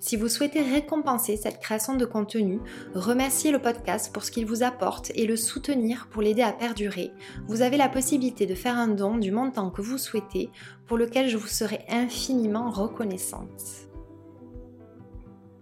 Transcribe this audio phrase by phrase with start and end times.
[0.00, 2.60] Si vous souhaitez récompenser cette création de contenu,
[2.94, 7.12] remercier le podcast pour ce qu'il vous apporte et le soutenir pour l'aider à perdurer,
[7.48, 10.50] vous avez la possibilité de faire un don du montant que vous souhaitez
[10.86, 13.86] pour lequel je vous serai infiniment reconnaissante.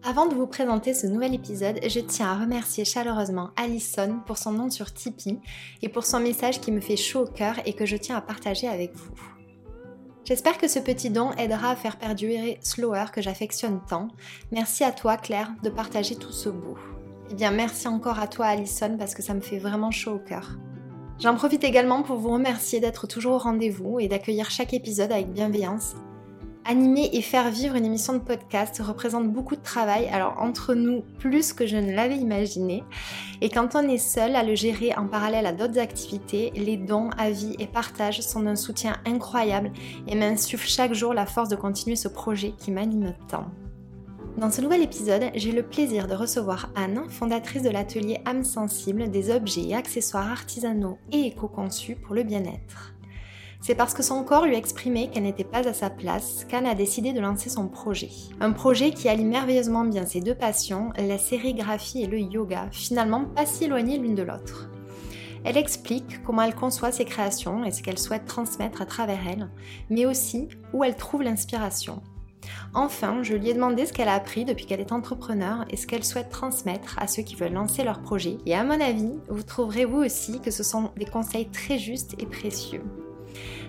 [0.07, 4.53] Avant de vous présenter ce nouvel épisode, je tiens à remercier chaleureusement Alison pour son
[4.53, 5.41] nom sur Tipeee
[5.81, 8.21] et pour son message qui me fait chaud au cœur et que je tiens à
[8.21, 9.34] partager avec vous.
[10.25, 14.08] J'espère que ce petit don aidera à faire perdurer Slower que j'affectionne tant.
[14.53, 16.78] Merci à toi Claire de partager tout ce beau.
[17.30, 20.19] Eh bien merci encore à toi Alison parce que ça me fait vraiment chaud au
[20.19, 20.56] cœur.
[21.20, 25.30] J'en profite également pour vous remercier d'être toujours au rendez-vous et d'accueillir chaque épisode avec
[25.30, 25.95] bienveillance
[26.67, 31.03] Animer et faire vivre une émission de podcast représente beaucoup de travail, alors entre nous
[31.19, 32.83] plus que je ne l'avais imaginé.
[33.43, 37.11] Et quand on est seul à le gérer en parallèle à d'autres activités, les dons,
[37.19, 39.73] avis et partages sont d'un soutien incroyable
[40.09, 43.45] et m'insufflent chaque jour la force de continuer ce projet qui m'anime tant.
[44.39, 49.11] Dans ce nouvel épisode, j'ai le plaisir de recevoir Anne, fondatrice de l'atelier âme sensible
[49.11, 52.94] des objets et accessoires artisanaux et éco-conçus pour le bien-être.
[53.67, 56.75] C'est parce que son corps lui exprimait qu'elle n'était pas à sa place qu'Anne a
[56.75, 58.11] décidé de lancer son projet.
[58.39, 63.25] Un projet qui allie merveilleusement bien ses deux passions, la sérigraphie et le yoga, finalement
[63.25, 64.69] pas si éloignées l'une de l'autre.
[65.45, 69.48] Elle explique comment elle conçoit ses créations et ce qu'elle souhaite transmettre à travers elles,
[69.89, 72.02] mais aussi où elle trouve l'inspiration.
[72.75, 75.86] Enfin, je lui ai demandé ce qu'elle a appris depuis qu'elle est entrepreneur et ce
[75.86, 78.36] qu'elle souhaite transmettre à ceux qui veulent lancer leur projet.
[78.45, 82.14] Et à mon avis, vous trouverez vous aussi que ce sont des conseils très justes
[82.19, 82.83] et précieux.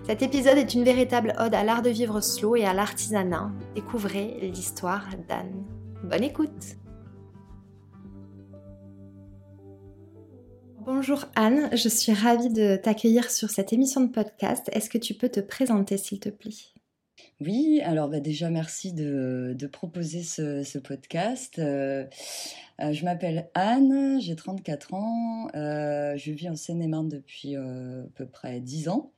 [0.08, 3.52] Cet épisode est une véritable ode à l'art de vivre slow et à l'artisanat.
[3.74, 5.66] Découvrez l'histoire d'Anne.
[6.04, 6.78] Bonne écoute
[10.86, 14.70] Bonjour Anne, je suis ravie de t'accueillir sur cette émission de podcast.
[14.74, 16.52] Est-ce que tu peux te présenter s'il te plaît?
[17.42, 21.58] Oui, alors bah, déjà merci de, proposer ce, podcast.
[21.58, 22.06] Euh,
[22.80, 28.28] euh, je m'appelle Anne, j'ai 34 ans, euh, je vis en Seine-et-Marne depuis à peu
[28.28, 29.15] près 10 ans.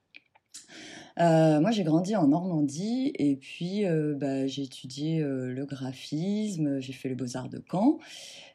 [1.19, 6.79] Euh, moi, j'ai grandi en Normandie et puis euh, bah, j'ai étudié euh, le graphisme,
[6.79, 7.97] j'ai fait les beaux-arts de Caen.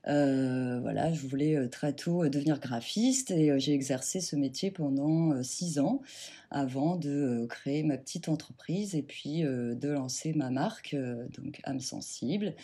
[0.04, 6.02] voilà, je voulais très tôt devenir graphiste et j'ai exercé ce métier pendant six ans
[6.50, 10.96] avant de créer ma petite entreprise et puis de lancer ma marque,
[11.36, 12.54] donc âme sensible.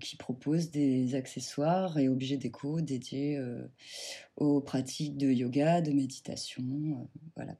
[0.00, 3.40] qui propose des accessoires et objets déco dédiés
[4.36, 7.54] aux pratiques de yoga, de méditation, voilà.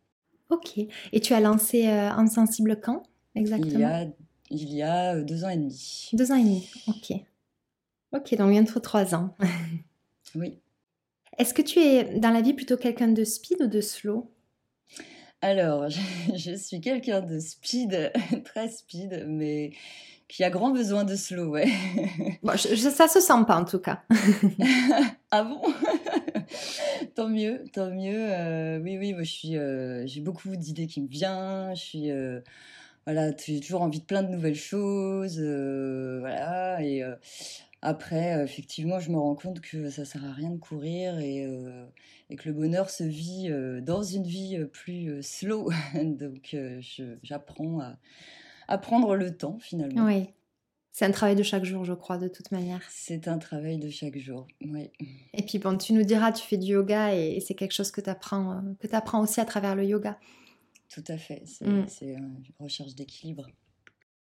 [0.51, 0.79] Ok.
[1.13, 3.03] Et tu as lancé euh, Insensible quand
[3.35, 3.73] exactement?
[3.73, 4.07] Il y, a,
[4.51, 6.11] il y a euh, deux ans et demi.
[6.13, 7.17] Deux ans et demi, ok.
[8.13, 9.37] Ok, donc bientôt trois ans.
[10.35, 10.59] oui.
[11.37, 14.33] Est-ce que tu es dans la vie plutôt quelqu'un de speed ou de slow?
[15.41, 15.89] Alors,
[16.35, 18.13] je, suis quelqu'un de speed,
[18.45, 19.73] très speed, mais
[20.29, 21.69] qui a grand besoin de slow, ouais.
[22.43, 24.03] Bon, je, ça se sent pas en tout cas.
[25.31, 25.63] ah bon?
[27.15, 28.33] tant mieux, tant mieux.
[28.33, 31.75] Euh, oui, oui, moi je suis, euh, j'ai beaucoup d'idées qui me viennent.
[31.75, 32.41] Je suis, euh,
[33.07, 36.83] voilà, j'ai toujours envie de plein de nouvelles choses, voilà.
[36.83, 37.03] Et
[37.81, 41.47] après, effectivement, je me rends compte que ça sert à rien de courir et,
[42.37, 43.51] que le bonheur se vit
[43.83, 45.71] dans une vie plus slow.
[45.95, 46.55] Donc,
[47.23, 47.97] j'apprends à,
[48.69, 50.05] à prendre le temps finalement.
[50.05, 50.29] Oui.
[50.99, 52.83] C'est un travail de chaque jour, je crois, de toute manière.
[52.91, 54.91] C'est un travail de chaque jour, oui.
[55.33, 58.01] Et puis, bon, tu nous diras, tu fais du yoga et, c'est quelque chose que
[58.01, 60.19] tu apprends, euh, que apprends aussi à travers le yoga.
[60.93, 61.87] Tout à fait, c'est mm.
[62.03, 63.47] une recherche d'équilibre.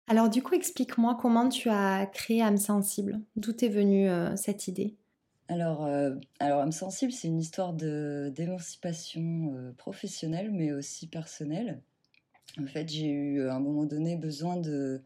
[0.08, 3.22] Alors, du coup, explique-moi comment tu as créé âme sensible.
[3.38, 4.98] D'où est venue euh, cette idée?
[5.48, 11.82] Alors, euh, alors, âme sensible, c'est une histoire d'émancipation professionnelle, mais aussi personnelle.
[12.60, 15.02] En fait, j'ai eu à un moment donné besoin de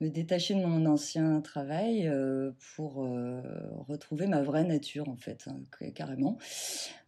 [0.00, 3.42] me détacher de mon ancien travail euh, pour euh,
[3.88, 5.60] retrouver ma vraie nature, en fait, hein,
[5.94, 6.38] carrément.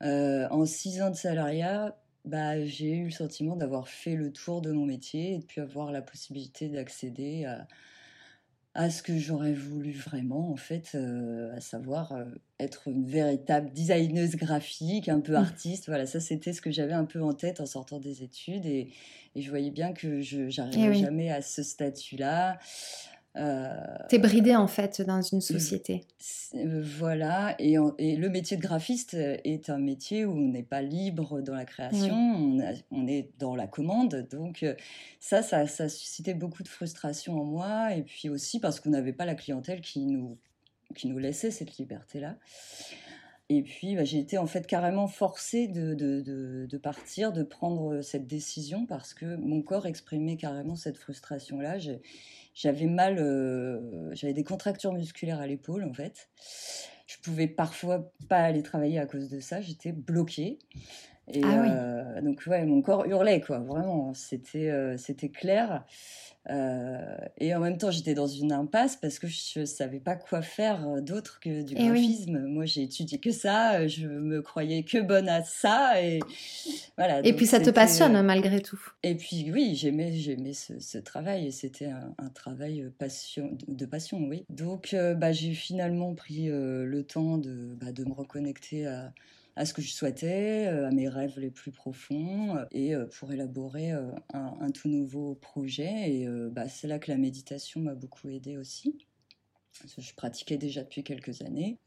[0.02, 4.60] Euh, en six ans de salariat, bah, j'ai eu le sentiment d'avoir fait le tour
[4.60, 7.66] de mon métier et de puis avoir la possibilité d'accéder à,
[8.74, 10.96] à ce que j'aurais voulu vraiment, en fait,
[11.54, 12.14] à savoir
[12.58, 15.36] être une véritable designeuse graphique, un peu mmh.
[15.36, 15.86] artiste.
[15.86, 18.64] Voilà, ça, c'était ce que j'avais un peu en tête en sortant des études.
[18.64, 18.90] Et,
[19.34, 22.58] et je voyais bien que je n'arrivais eh jamais à ce statut-là.
[23.36, 23.74] Euh,
[24.10, 26.04] T'es bridé en fait dans une société.
[26.54, 30.82] Euh, voilà, et, et, le métier de graphiste est un métier où on n'est pas
[30.82, 34.28] libre dans la création, on, on, est dans la commande.
[34.30, 34.74] Donc euh,
[35.18, 39.14] ça, ça, ça suscitait beaucoup de frustration en moi, et puis aussi parce qu'on n'avait
[39.14, 40.36] pas la clientèle qui nous,
[40.94, 42.36] qui nous laissait cette liberté-là.
[43.48, 48.00] Et puis, bah, j'ai été en fait carrément forcée de, de, de, partir, de prendre
[48.00, 51.76] cette décision parce que mon corps exprimait carrément cette frustration-là.
[52.54, 56.30] J'avais mal, euh, j'avais des contractures musculaires à l'épaule en fait.
[57.06, 59.60] Je pouvais parfois pas aller travailler à cause de ça.
[59.60, 60.58] J'étais bloquée.
[61.28, 63.60] Et ah euh, donc ouais, mon corps hurlait quoi.
[63.60, 65.84] Vraiment, c'était euh, c'était clair.
[66.50, 70.16] Euh, et en même temps, j'étais dans une impasse parce que je ne savais pas
[70.16, 72.40] quoi faire d'autre que du eh graphisme.
[72.48, 76.02] Moi, j'ai étudié que ça, je me croyais que bonne à ça.
[76.02, 76.18] Et,
[76.98, 78.80] voilà, et puis ça te passionne malgré tout.
[79.04, 84.44] Et puis oui, j'aimais, j'aimais ce, travail et c'était un, travail passion, de passion, oui.
[84.50, 89.12] Donc bah, j'ai finalement pris le temps de, bah, de me reconnecter à
[89.56, 93.06] à ce que je souhaitais, euh, à mes rêves les plus profonds, euh, et euh,
[93.06, 93.90] pour élaborer
[94.32, 96.10] un, tout nouveau projet.
[96.10, 98.98] Et bah, c'est là que la méditation m'a beaucoup aidé aussi.
[99.98, 101.78] Je pratiquais déjà depuis quelques années.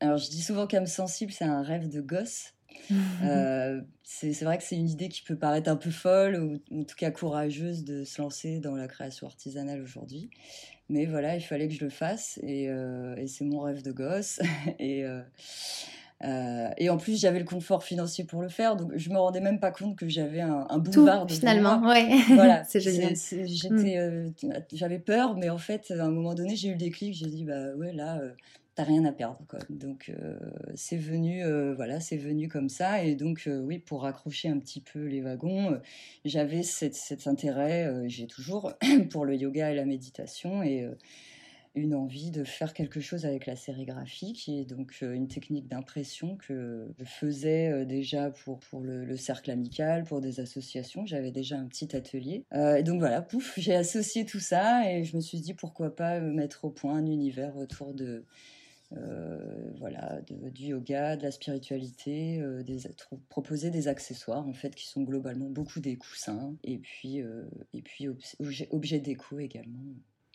[0.00, 2.54] alors je dis souvent qu'âme sensible, c'est un rêve de gosse.
[4.02, 6.96] c'est vrai que c'est une idée qui peut paraître un peu folle ou en tout
[6.96, 10.30] cas courageuse de se lancer dans la création artisanale aujourd'hui.
[10.88, 14.40] Mais voilà, il fallait que je le fasse et, et c'est mon rêve de gosse.
[14.78, 15.04] et,
[16.24, 19.40] euh, et en plus, j'avais le confort financier pour le faire, donc je me rendais
[19.40, 21.26] même pas compte que j'avais un, un boulevard.
[21.26, 22.08] Tout, finalement, ouais.
[22.34, 23.14] Voilà, c'est génial.
[23.14, 24.28] J'étais, euh,
[24.72, 27.14] j'avais peur, mais en fait, à un moment donné, j'ai eu le déclic.
[27.14, 28.32] J'ai dit, bah ouais, là, euh,
[28.74, 29.60] t'as rien à perdre, quoi.
[29.70, 30.12] Donc
[30.74, 31.42] c'est venu,
[31.74, 33.04] voilà, c'est venu comme ça.
[33.04, 35.80] Et donc oui, pour raccrocher un petit peu les wagons,
[36.24, 38.72] j'avais cet, cet, intérêt, j'ai toujours
[39.10, 40.88] pour le yoga et la méditation et
[41.74, 45.68] une envie de faire quelque chose avec la sérigraphie, qui est donc euh, une technique
[45.68, 51.06] d'impression que je faisais euh, déjà pour, pour le, cercle amical, pour des associations.
[51.06, 52.44] J'avais déjà un petit atelier.
[52.52, 55.94] Euh, et donc voilà, pouf, j'ai associé tout ça et je me suis dit pourquoi
[55.94, 58.24] pas mettre au point un univers autour de,
[59.78, 60.20] voilà,
[60.52, 62.42] du yoga, de la spiritualité,
[63.28, 67.18] proposer des accessoires en fait qui sont globalement beaucoup des coussins et puis,
[67.74, 69.84] et puis objets objet déco également.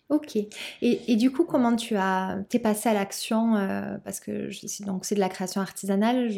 [0.10, 0.38] Ok.
[0.82, 4.50] Et, du coup, comment tu as t'es passé à l'action euh, Parce que
[4.86, 6.30] donc c'est de la création artisanale.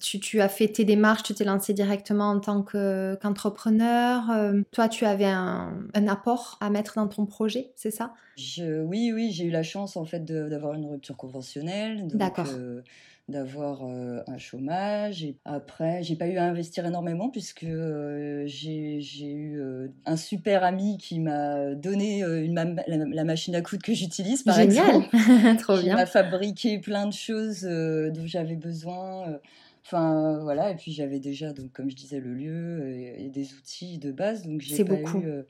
[0.00, 4.30] tu, as fait tes démarches, tu t'es lancé directement en tant qu'entrepreneur.
[4.30, 5.72] Euh, toi, tu avais un,
[6.08, 8.12] apport à mettre dans ton projet, c'est ça?
[8.58, 12.06] Oui, oui, j'ai eu la chance en fait d'avoir une rupture conventionnelle.
[12.08, 12.48] D'accord.
[12.54, 12.82] Euh,
[13.28, 15.24] d'avoir euh, un chômage.
[15.24, 19.00] Et après, j'ai pas eu à investir énormément puisque euh, j'ai
[19.32, 22.54] eu euh, un super ami qui m'a donné une
[22.86, 24.86] la, machine à coudre que j'utilise, par Génial.
[24.86, 25.56] exemple.
[25.58, 25.92] Trop bien.
[25.92, 29.38] Il m'a fabriqué plein de choses dont j'avais besoin.
[29.84, 32.88] Enfin voilà, et puis j'avais déjà, donc comme je disais, le lieu
[33.18, 35.20] et, des outils de base, donc j'ai pas beaucoup.
[35.20, 35.44] eu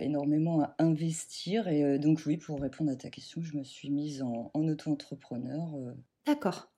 [0.00, 1.68] énormément à investir.
[1.68, 5.74] Et donc oui, pour répondre à ta question, je me suis mise en, en auto-entrepreneur
[6.26, 6.72] D'accord.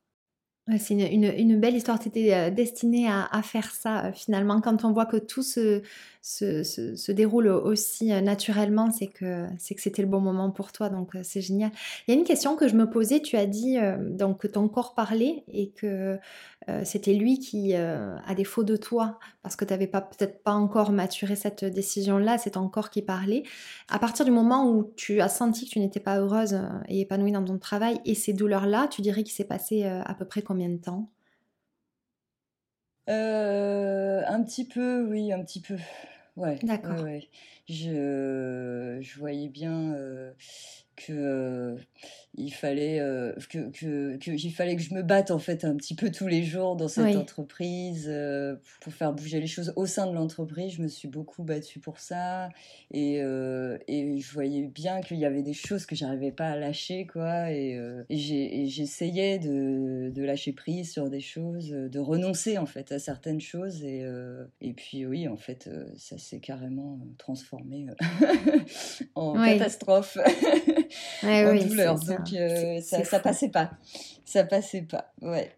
[0.79, 1.99] c'est une, belle histoire.
[1.99, 4.61] Tu étais euh, destinée à, faire ça euh, finalement.
[4.61, 5.83] Quand on voit que tout se,
[6.25, 10.89] se, déroule aussi euh, naturellement, c'est que c'est que c'était le bon moment pour toi.
[10.89, 11.71] Donc c'est génial.
[12.07, 13.21] Il y a une question que je me posais.
[13.21, 16.19] Tu as dit donc que ton corps parlait et que
[16.85, 21.37] c'était lui qui, à défaut de toi, parce que tu n'avais peut-être pas encore maturé
[21.37, 23.43] cette décision-là, c'est ton corps qui parlait.
[23.89, 27.33] À partir du moment où tu as senti que tu n'étais pas heureuse et épanouie
[27.33, 30.71] dans ton travail et ces douleurs-là, tu dirais qu'il s'est passé à peu près combien
[30.71, 31.11] de temps?
[33.07, 35.77] Un petit peu, oui, un petit peu.
[36.37, 36.59] Ouais.
[36.63, 37.09] D'accord.
[37.69, 39.95] Je, je voyais bien
[40.97, 41.77] que
[42.37, 45.77] il fallait euh, que, que, que, il fallait que je me batte en fait un
[45.77, 49.87] petit peu tous les jours dans cette entreprise euh, pour faire bouger les choses au
[49.87, 50.73] sein de l'entreprise.
[50.73, 52.49] Je me suis beaucoup battue pour ça
[52.91, 56.57] et, euh, et je voyais bien qu'il y avait des choses que j'arrivais pas à
[56.57, 57.79] lâcher quoi et,
[58.09, 63.41] et j'essayais de, de, lâcher prise sur des choses, de renoncer en fait à certaines
[63.41, 64.05] choses et,
[64.61, 67.54] et puis oui en fait ça s'est carrément transformé
[69.15, 70.19] en catastrophe,
[71.23, 71.99] en douleur.
[72.35, 73.71] Euh, ça, ça passait pas.
[74.25, 75.51] Ça passait pas, ouais.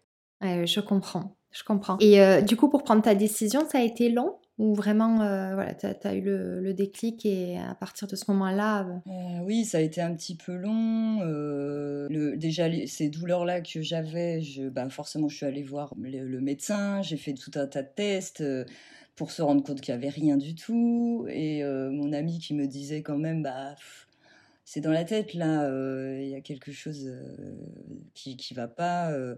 [0.42, 1.98] je comprends, je comprends.
[2.00, 5.54] Et euh, du coup, pour prendre ta décision, ça a été long ou vraiment, euh,
[5.54, 8.86] voilà, tu as, eu le, déclic et à partir de ce moment-là
[9.42, 11.20] Oui, ça a été un petit peu long.
[11.20, 17.02] le, déjà, ces douleurs-là que j'avais, je, bah, forcément, je suis allée voir le, médecin,
[17.02, 18.42] j'ai fait tout un tas de tests
[19.16, 21.26] pour se rendre compte qu'il n'y avait rien du tout.
[21.28, 23.74] Et mon ami qui me disait quand même, bah
[24.66, 27.54] c'est dans la tête là, euh, il y a quelque chose euh,
[28.14, 29.12] qui qui va pas.
[29.12, 29.36] Euh,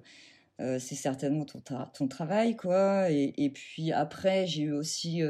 [0.59, 1.61] c'est certainement ton,
[1.95, 3.09] ton, travail, quoi.
[3.13, 5.21] Et, puis après, j'ai eu aussi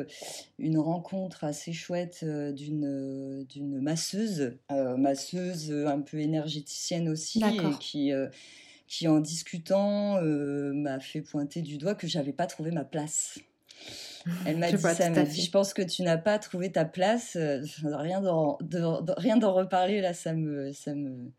[0.59, 8.11] une rencontre assez chouette d'une d'une masseuse, masseuse un peu énergéticienne aussi, et qui
[8.87, 13.38] qui en discutant m'a fait pointer du doigt que j'avais pas trouvé ma place.
[14.47, 14.94] Elle m'a dit ça,
[15.25, 17.37] je pense que tu n'as pas trouvé ta place.
[17.37, 18.58] Euh, rien d'en,
[19.16, 21.32] rien d'en reparler, là, ça me, ça me,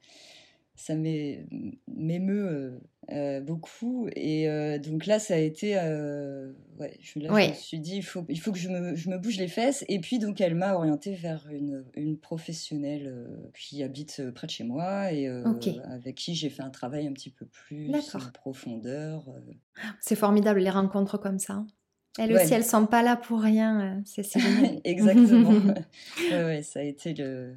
[0.75, 2.79] ça m'émeut euh,
[3.11, 4.07] euh, beaucoup.
[4.15, 4.47] Et
[4.79, 8.59] donc là, ça a été, ouais, je, me suis dit, il faut, il faut que
[8.59, 9.83] je me, je me bouge les fesses.
[9.87, 13.27] Et puis donc, elle m'a orientée vers une, une professionnelle
[13.57, 17.31] qui habite près de chez moi et avec qui j'ai fait un travail un petit
[17.31, 19.25] peu plus en profondeur.
[20.01, 21.63] C'est formidable les rencontres comme ça.
[22.17, 23.97] Elle aussi, elles sont pas là pour rien.
[23.97, 24.25] Euh, c'est
[24.83, 25.51] Exactement.
[26.31, 27.55] ouais, ça a été le,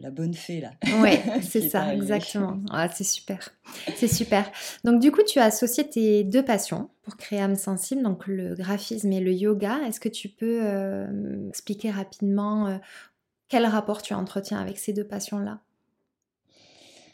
[0.00, 0.70] la bonne fée là.
[1.00, 2.60] Ouais, c'est ça, exactement.
[2.70, 3.50] Ah, c'est super.
[3.94, 4.50] C'est super.
[4.84, 8.54] Donc du coup, tu as associé tes deux passions pour créer âme sensible, donc le
[8.54, 9.78] graphisme et le yoga.
[9.86, 12.78] Est-ce que tu peux euh, expliquer rapidement euh,
[13.48, 15.60] quel rapport tu entretiens avec ces deux passions-là?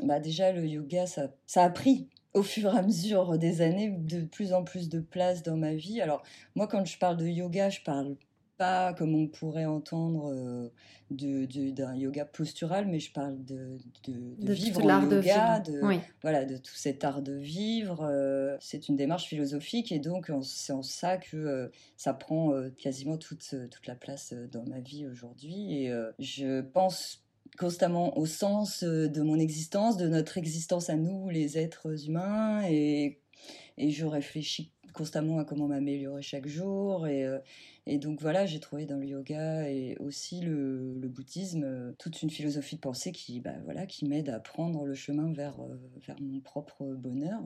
[0.02, 3.90] Bah déjà, le yoga, ça, ça a pris au fur et à mesure des années,
[3.90, 6.00] de plus en plus de place dans ma vie.
[6.00, 6.22] Alors,
[6.54, 8.16] moi, quand je parle de yoga, je parle
[8.60, 10.70] pas comme on pourrait entendre euh,
[11.10, 15.80] d'un yoga postural, mais je parle de, de, vivre le yoga, de,
[16.20, 18.02] voilà, de tout cet art de vivre.
[18.02, 23.16] Euh, c'est une démarche philosophique et donc c'est en ça que euh, ça prend quasiment
[23.16, 25.86] toute, toute la place dans ma vie aujourd'hui.
[25.86, 27.24] Et je pense
[27.60, 32.62] constamment au sens euh, de mon existence, de notre existence à nous, les êtres humains,
[32.66, 33.20] et,
[33.76, 37.06] et je réfléchis constamment à comment m'améliorer chaque jour.
[37.06, 37.38] Et, euh,
[37.86, 42.22] et donc voilà, j'ai trouvé dans le yoga et aussi le, le bouddhisme euh, toute
[42.22, 45.76] une philosophie de pensée qui, bah, voilà, qui m'aide à prendre le chemin vers, euh,
[46.06, 47.40] vers mon propre bonheur.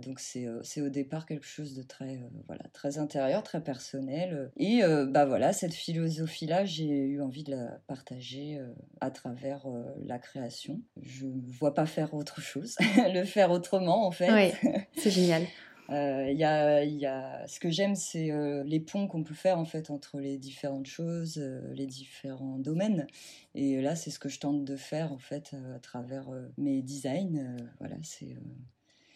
[0.00, 0.48] donc c'est,
[0.80, 4.50] au départ quelque chose de très, voilà, très intérieur, très personnel.
[4.56, 8.60] Et bah voilà, cette philosophie-là, j'ai eu envie de la partager
[9.00, 9.66] à travers
[10.04, 10.80] la création.
[11.00, 12.76] Je ne vois pas faire autre chose,
[13.14, 14.30] le faire autrement en fait.
[14.62, 15.42] Oui, c'est génial.
[15.90, 17.46] Euh, y a, y a...
[17.46, 20.86] Ce que j'aime, c'est euh, les ponts qu'on peut faire en fait entre les différentes
[20.86, 23.06] choses, euh, les différents domaines.
[23.54, 27.56] Et là, c'est ce que je tente de faire en fait à travers mes designs.
[27.80, 28.36] voilà, c'est.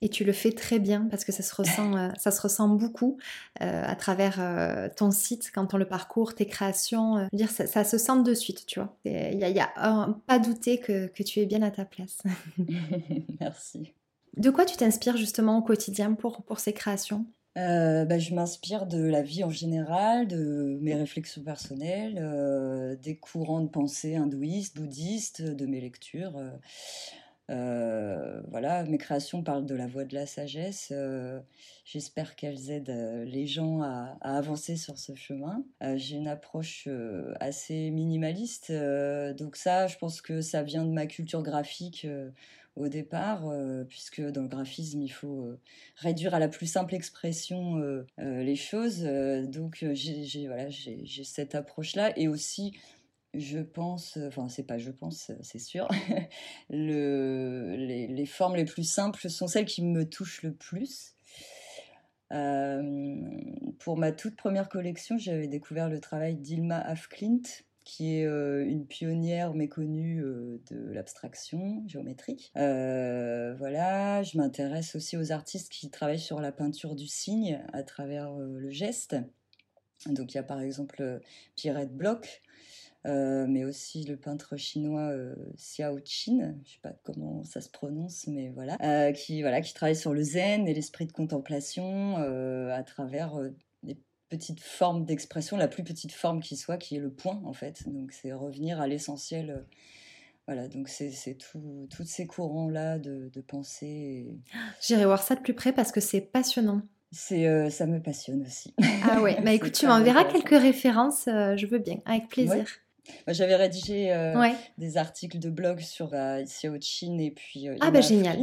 [0.03, 3.17] Et tu le fais très bien parce que ça se ressent, ça se ressent beaucoup
[3.61, 7.29] à travers ton site quand on le parcourt, tes créations.
[7.33, 8.95] dire, ça, ça, se sent de suite, tu vois.
[9.05, 12.23] Il n'y a, y a pas douter que, que tu es bien à ta place.
[13.41, 13.95] Merci.
[14.37, 17.27] De quoi tu t'inspires justement au quotidien pour, pour ces créations?
[17.57, 23.17] Euh, bah, je m'inspire de la vie en général, de mes réflexions personnelles, euh, des
[23.17, 26.37] courants de pensée hindouistes, bouddhistes, de mes lectures.
[27.51, 30.93] Euh, voilà, mes créations parlent de la voie de la sagesse.
[31.85, 35.65] J'espère qu'elles aident les gens à, à, avancer sur ce chemin.
[35.95, 36.89] J'ai une approche
[37.39, 38.73] assez minimaliste,
[39.37, 42.05] donc ça, je pense que ça vient de ma culture graphique
[42.77, 45.61] au départ, euh, puisque dans le graphisme, il faut euh,
[45.97, 49.03] réduire à la plus simple expression euh, les choses.
[49.03, 50.69] donc j'ai voilà,
[51.25, 52.13] cette approche-là.
[52.19, 52.77] Et aussi,
[53.33, 55.89] je pense, enfin c'est pas je pense, c'est sûr,
[56.71, 61.15] le, les, les, formes les plus simples sont celles qui me touchent le plus.
[63.79, 67.43] pour ma toute première collection, j'avais découvert le travail d'Ilma Afklint,
[67.85, 72.51] qui est euh, une pionnière méconnue euh, de l'abstraction géométrique.
[72.57, 77.83] Euh, voilà, je m'intéresse aussi aux artistes qui travaillent sur la peinture du signe à
[77.83, 79.17] travers le geste.
[80.07, 81.21] Donc il y a par exemple
[81.57, 82.43] Pierrette Bloch,
[83.05, 85.15] mais aussi le peintre chinois
[85.57, 89.97] Xiao Qin, je sais pas comment ça se prononce, mais voilà, qui voilà, qui travaille
[89.97, 93.39] sur le zen et l'esprit de contemplation à travers
[94.35, 97.53] des petites formes d'expression, la plus petite forme qui soit, qui est le point en
[97.53, 97.89] fait.
[97.89, 99.65] Donc c'est revenir à l'essentiel.
[100.47, 104.37] Voilà, donc c'est tout, tous ces courants-là de, de pensée.
[104.83, 106.83] J'irai voir ça de plus près parce que c'est passionnant.
[107.13, 108.75] C'est, euh, ça me passionne aussi.
[109.09, 112.65] Ah ouais, bah écoute, tu m'enverras quelques références, euh, je veux bien, avec plaisir.
[113.29, 114.35] J'avais rédigé euh,
[114.79, 118.39] des articles de blog sur ici au Chine et puis ah bah génial.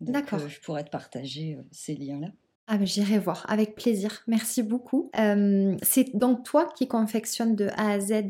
[0.00, 0.40] D'accord.
[0.48, 2.28] je pourrais te partager ces liens-là.
[2.68, 4.22] Ah bah j'irai voir, avec plaisir.
[4.26, 5.10] Merci beaucoup.
[5.82, 8.28] c'est donc toi qui confectionnes de A à Z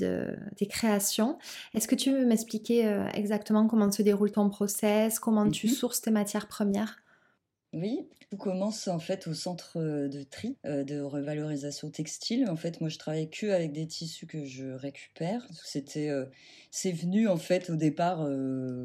[0.56, 1.38] tes créations.
[1.74, 5.72] Est-ce que tu veux m'expliquer exactement comment se déroule ton process, comment tu mhm.
[5.72, 7.01] sources tes matières premières?
[7.74, 12.46] Oui, tout commence en fait au centre euh, de tri, euh, de revalorisation textile.
[12.50, 15.46] En fait, moi, je travaille que avec des tissus que je récupère.
[15.96, 16.26] Euh,
[16.70, 18.28] c'est venu en fait au départ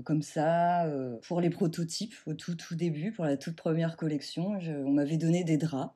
[0.05, 0.89] comme ça
[1.23, 4.57] pour les prototypes au tout tout début, pour la toute première collection.
[4.85, 5.93] on m'avait donné des draps.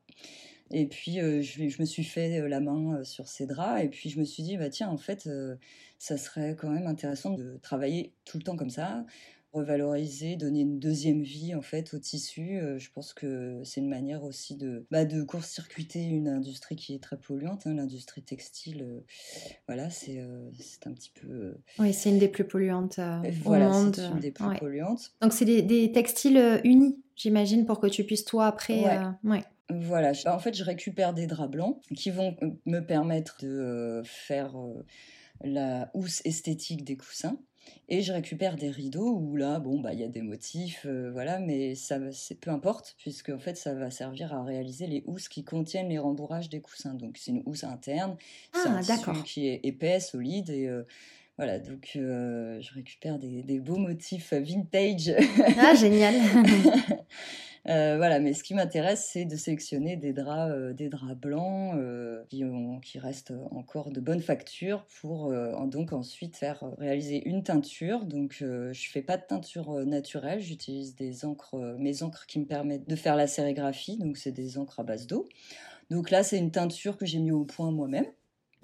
[0.74, 3.83] Et puis, je, je, me suis fait la main sur ces draps.
[3.83, 5.29] Et puis, je me suis dit, bah, tiens, en fait,
[6.00, 9.05] ça serait quand même intéressant de travailler tout le temps comme ça,
[9.53, 12.58] revaloriser, donner une deuxième vie en fait au tissu.
[12.58, 16.93] Euh, je pense que c'est une manière aussi de, bah, de court-circuiter une industrie qui
[16.96, 17.67] est très polluante.
[17.67, 19.00] Hein, l'industrie textile, euh,
[19.67, 21.55] voilà, c'est euh, c'est un petit peu.
[21.79, 23.00] Oui, c'est une des plus polluantes
[23.43, 23.96] voilà, au monde.
[23.96, 25.13] c'est une des plus polluantes.
[25.22, 28.86] Donc c'est des, des, textiles unis, j'imagine, pour que tu puisses toi après.
[29.24, 29.43] Ouais.
[29.70, 34.53] Voilà, en fait, je récupère des draps blancs qui vont me permettre de faire
[35.43, 37.38] la housse esthétique des coussins.
[37.89, 41.12] Et je récupère des rideaux où là, bon, bah, il y a des motifs, euh,
[41.12, 45.03] voilà, mais ça, c'est peu importe, puisque en fait, ça va servir à réaliser les
[45.08, 46.94] housses qui contiennent les rembourrages des coussins.
[46.94, 48.15] Donc, c'est une housse interne,
[48.53, 50.84] c'est ah, un tissu qui est épais, solide, et euh,
[51.38, 55.13] voilà, donc euh, je récupère des, des, beaux motifs vintage.
[55.58, 56.15] Ah, génial
[57.68, 61.75] Euh, voilà, mais ce qui m'intéresse, c'est de sélectionner des draps, euh, des draps blancs
[61.77, 62.44] euh, qui,
[62.82, 65.34] qui, restent encore de bonne facture pour
[65.68, 68.06] donc ensuite faire réaliser une teinture.
[68.06, 72.89] Donc, je fais pas de teinture naturelle, j'utilise des encres, mes encres qui me permettent
[72.89, 73.98] de faire la sérigraphie.
[73.98, 75.27] Donc, c'est des encres à base d'eau.
[75.89, 78.06] Donc là, c'est une teinture que j'ai mis au point moi-même.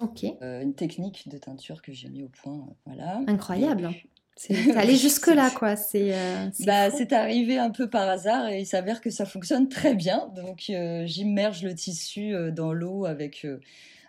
[0.00, 0.24] Ok.
[0.40, 3.20] une technique de teinture que j'ai mis au point, voilà.
[3.26, 3.90] Incroyable.
[4.38, 5.74] C'est allé jusque-là, quoi.
[5.74, 9.68] C'est euh, bah, c'est arrivé un peu par hasard et il s'avère que ça fonctionne
[9.68, 10.30] très bien.
[10.36, 13.44] Donc, euh, j'immerge le tissu euh, dans l'eau avec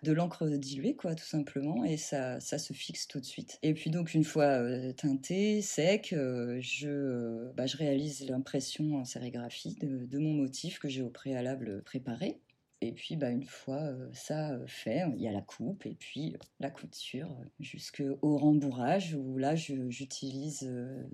[0.04, 3.58] de l'encre diluée, quoi, tout simplement, et ça, ça se fixe tout de suite.
[3.64, 4.60] Et puis, donc, une fois
[4.94, 11.02] teinté, sec, je, bah, je réalise l'impression en sérigraphie de, de mon motif que j'ai
[11.02, 12.40] au préalable préparé.
[12.82, 16.70] Et puis, bah, une fois ça fait, il y a la coupe et puis la
[16.70, 20.72] couture jusqu'au rembourrage où là, j'utilise,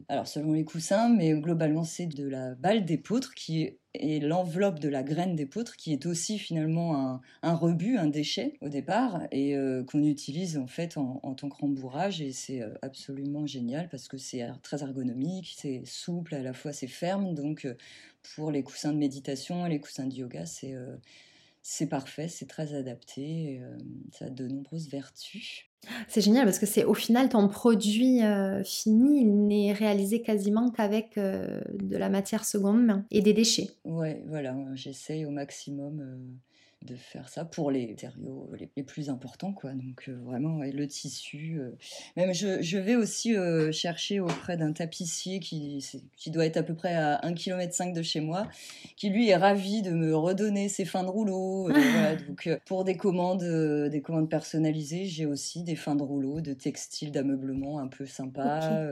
[0.08, 4.90] alors selon les coussins, mais globalement, c'est de la balle d'épeautre qui est l'enveloppe de
[4.90, 9.56] la graine d'épeautre qui est aussi finalement un, rebut, un déchet au départ et
[9.88, 14.18] qu'on utilise en fait en, en tant que rembourrage et c'est absolument génial parce que
[14.18, 17.68] c'est très ergonomique, c'est souple, à la fois c'est ferme donc
[18.36, 20.76] pour les coussins de méditation et les coussins de yoga c'est
[21.68, 23.76] c'est parfait, c'est très adapté, euh,
[24.12, 25.64] ça a de nombreuses vertus.
[26.08, 30.70] C'est génial parce que c'est au final ton produit euh, fini, il n'est réalisé quasiment
[30.70, 33.72] qu'avec euh, de la matière seconde main et des déchets.
[33.84, 36.38] Ouais, voilà, j'essaye au maximum
[36.86, 39.72] de faire ça pour les matériaux les, plus importants quoi.
[39.72, 41.72] Donc euh, vraiment le tissu euh.
[42.16, 46.64] même je, je, vais aussi euh, chercher auprès d'un tapissier qui, qui doit être à
[46.64, 48.48] peu près à 1 km 5 de chez moi
[48.96, 51.70] qui lui est ravi de me redonner ses fins de rouleau
[52.28, 53.44] donc pour des commandes
[53.90, 58.88] des commandes personnalisées j'ai aussi des fins de rouleau de textiles d'ameublement un peu sympa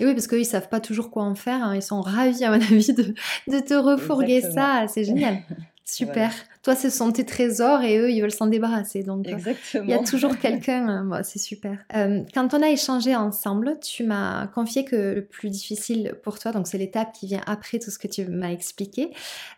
[0.00, 1.74] et oui parce qu'ils savent pas toujours quoi en faire hein.
[1.74, 3.14] ils sont ravis à mon avis de,
[3.48, 4.86] de te refourguer ça.
[4.88, 5.42] C'est génial
[5.84, 6.32] Super.
[6.62, 9.02] Toi, ce sont tes trésors et eux, ils veulent s'en débarrasser.
[9.02, 11.12] Donc, il y a toujours quelqu'un.
[11.12, 11.78] Euh, c'est super.
[11.94, 16.52] Euh, quand on a échangé ensemble, tu m'as confié que le plus difficile pour toi,
[16.52, 19.12] donc c'est l'étape qui vient après tout ce que tu m'as expliqué,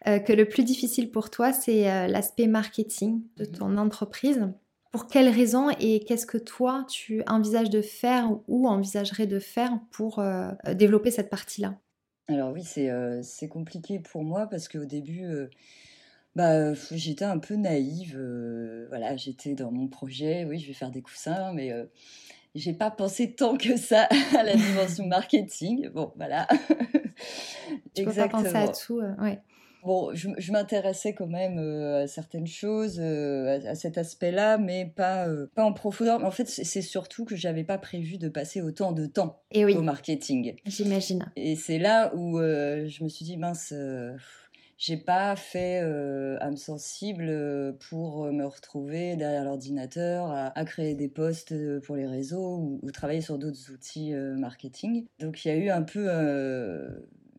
[0.08, 3.52] euh, que le plus difficile pour toi, c'est l'aspect marketing de mhm.
[3.52, 4.48] ton entreprise.
[4.90, 9.78] Pour quelles raisons et qu'est-ce que toi, tu envisages de faire ou envisagerais de faire
[9.90, 10.22] pour
[10.72, 11.74] développer cette partie-là?
[12.28, 15.26] Alors oui, c'est compliqué pour moi parce qu'au début
[16.36, 18.14] bah, j'étais un peu naïve.
[18.18, 20.44] Euh, voilà, j'étais dans mon projet.
[20.44, 21.86] Oui, je vais faire des coussins, mais euh,
[22.54, 24.06] j'ai pas pensé tant que ça
[24.38, 25.88] à la dimension marketing.
[25.88, 26.46] Bon, voilà.
[27.94, 29.40] tu peux pas penser à tout, euh, ouais.
[29.82, 35.72] Bon, je, m'intéressais quand même à certaines choses, à, cet aspect-là, mais pas, pas en
[35.72, 36.24] profondeur.
[36.24, 39.76] En fait, c'est surtout que j'avais pas prévu de passer autant de temps Et oui.
[39.76, 40.56] au marketing.
[40.64, 41.30] J'imagine.
[41.36, 43.72] Et c'est là où je me suis dit, mince
[44.78, 51.08] j'ai pas fait euh, âme sensible euh, pour me retrouver derrière l'ordinateur à, créer des
[51.08, 55.06] posts euh, pour les réseaux ou, travailler sur d'autres outils marketing.
[55.18, 56.08] Donc il y a eu un peu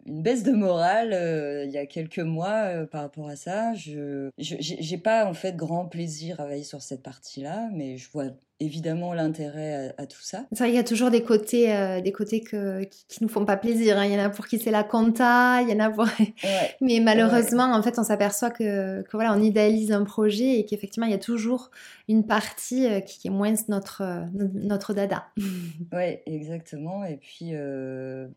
[0.06, 3.74] une baisse de morale il y a quelques mois par rapport à ça.
[3.74, 8.28] Je j'ai pas en fait grand plaisir à travailler sur cette partie-là, mais je vois
[8.60, 10.46] évidemment l'intérêt à, tout ça.
[10.52, 13.46] C'est vrai qu'il y a toujours des côtés, euh, des côtés que, qui, nous font
[13.46, 13.98] pas plaisir.
[13.98, 14.06] Hein.
[14.06, 16.06] Il y en a pour qui c'est la compta, il y en a pour...
[16.82, 21.06] Mais malheureusement, en fait, on s'aperçoit que, que, voilà, on idéalise un projet et qu'effectivement,
[21.06, 21.70] il y a toujours
[22.08, 25.28] une partie euh, qui est moins notre, euh, notre dada.
[25.94, 27.06] oui, exactement.
[27.06, 27.54] Et puis,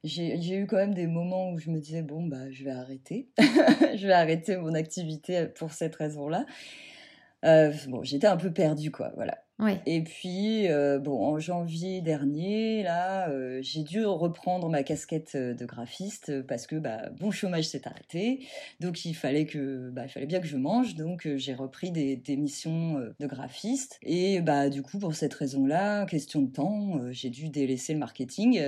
[0.04, 3.28] j'ai eu quand même des moments où je me disais, bon, bah, je vais arrêter.
[3.38, 6.44] je vais arrêter mon activité pour cette raison-là.
[7.42, 9.38] Bon, j'étais un peu perdue, quoi, voilà.
[9.86, 15.54] Et puis, euh, bon, en janvier dernier, là, euh, j'ai dû reprendre ma casquette euh,
[15.54, 18.46] de graphiste parce que, bah, bon, chômage s'est arrêté,
[18.80, 22.16] donc il fallait que, bah, il fallait bien que je mange, donc j'ai repris des,
[22.16, 23.98] des, missions de graphiste.
[24.02, 28.60] Et bah, du coup, pour cette raison-là, question de temps, j'ai dû délaisser le marketing.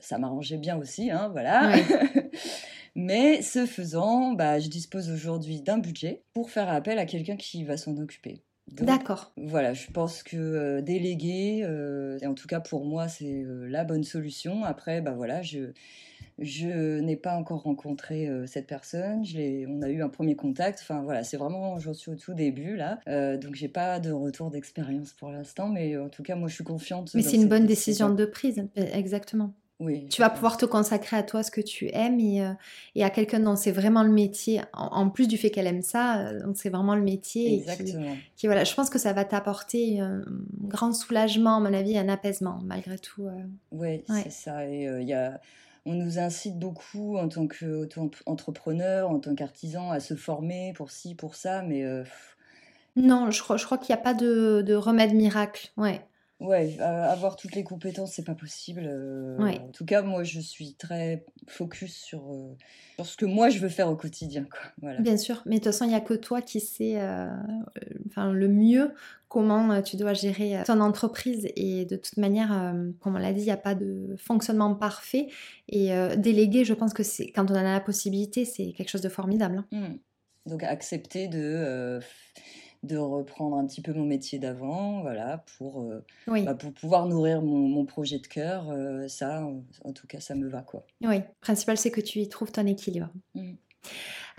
[0.00, 1.72] ça m'arrangeait bien aussi, hein, voilà.
[2.98, 7.62] Mais ce faisant, bah, je dispose aujourd'hui d'un budget pour faire appel à quelqu'un qui
[7.62, 8.42] va s'en occuper.
[8.72, 9.32] D'accord.
[9.36, 13.68] Voilà, je pense que euh, déléguer, euh, et en tout cas pour moi, c'est euh,
[13.68, 14.64] la bonne solution.
[14.64, 15.70] Après, bah voilà, je,
[16.40, 19.24] je n'ai pas encore rencontré cette personne.
[19.24, 20.80] Je on a eu un premier contact.
[20.82, 22.98] Enfin voilà, c'est vraiment, j'en suis au tout début là.
[23.36, 26.64] donc j'ai pas de retour d'expérience pour l'instant, mais en tout cas, moi je suis
[26.64, 27.14] confiante.
[27.14, 29.54] Mais c'est une bonne décision de prise, exactement.
[29.80, 32.52] Oui, tu vas pouvoir te consacrer à toi ce que tu aimes et, euh,
[32.96, 34.60] et à quelqu'un dont c'est vraiment le métier.
[34.72, 37.54] En, plus du fait qu'elle aime ça, euh, donc c'est vraiment le métier.
[37.54, 38.16] Exactement.
[38.36, 40.22] qui, voilà, je pense que ça va t'apporter un
[40.62, 43.26] grand soulagement, à mon avis, un apaisement malgré tout.
[43.26, 43.42] Euh.
[43.70, 44.66] Oui, c'est ça.
[44.66, 45.40] Et il y a
[45.86, 51.14] on nous incite beaucoup en tant qu'entrepreneur, en tant qu'artisan, à se former pour ci,
[51.14, 51.82] pour ça, mais...
[52.96, 55.70] Non, je crois, je crois qu'il n'y a pas de, de remède miracle.
[55.78, 56.02] Ouais.
[56.40, 58.84] Ouais, avoir toutes les compétences, c'est pas possible.
[58.86, 62.54] Euh, en tout cas, moi, je suis très focus sur, euh,
[62.94, 64.44] sur, ce que moi, je veux faire au quotidien.
[64.44, 64.60] Quoi.
[64.80, 65.00] Voilà.
[65.00, 67.26] Bien sûr, mais de toute façon, il n'y a que toi qui sais euh,
[68.06, 68.92] enfin, le mieux
[69.26, 71.48] comment tu dois gérer ton entreprise.
[71.56, 75.26] Et de toute manière, comme on l'a dit, il n'y a pas de fonctionnement parfait.
[75.68, 79.02] Et déléguer, je pense que c'est quand on en a la possibilité, c'est quelque chose
[79.02, 79.64] de formidable.
[79.72, 79.76] Hein.
[79.76, 80.50] Mmh.
[80.50, 82.00] Donc, accepter de
[82.82, 87.42] de reprendre un petit peu mon métier d'avant, voilà, pour, euh, bah, pour pouvoir nourrir
[87.42, 88.70] mon, projet de cœur.
[88.70, 89.44] Euh, ça,
[89.84, 90.84] en, tout cas, ça me va, quoi.
[91.02, 93.08] Oui, le principal, c'est que tu y trouves ton équilibre.
[93.34, 93.54] Mmh.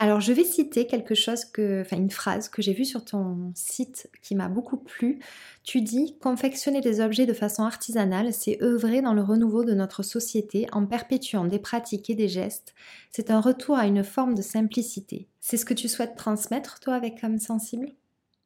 [0.02, 3.52] Alors, je vais citer quelque chose que, enfin, une phrase que j'ai vue sur ton
[3.54, 5.20] site qui m'a beaucoup plu.
[5.64, 10.04] Tu dis confectionner des objets de façon artisanale, c'est œuvrer dans le renouveau de notre
[10.04, 12.74] société en perpétuant des pratiques et des gestes.
[13.12, 15.28] C'est un retour à une forme de simplicité.
[15.42, 17.92] C'est ce que tu souhaites transmettre, toi, avec âme sensible?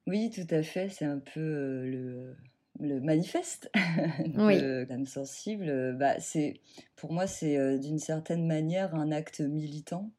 [0.08, 0.89] Oui, tout à fait.
[0.89, 2.36] C'est un peu le,
[2.80, 3.72] le manifeste
[4.38, 4.62] oui.
[5.06, 5.96] sensible.
[5.98, 6.60] Bah, c'est,
[6.96, 10.12] pour moi, c'est d'une certaine manière un acte militant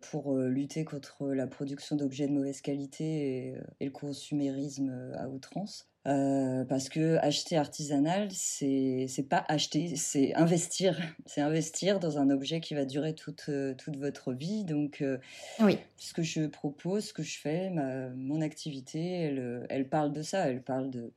[0.00, 5.91] pour lutter contre la production d'objets de mauvaise qualité et, le consumérisme à outrance.
[6.08, 10.98] Euh, parce que acheter artisanal, c'est pas acheter, c'est investir.
[11.26, 14.64] C'est investir dans un objet qui va durer toute, euh, toute votre vie.
[14.64, 15.18] Donc, euh,
[15.60, 15.78] oui.
[15.96, 20.22] ce que je propose, ce que je fais, ma, mon activité, elle, elle parle de
[20.22, 20.48] ça.
[20.48, 21.12] Elle parle de